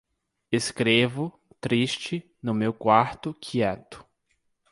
[0.51, 4.03] Escrevo, triste, no meu quarto quieto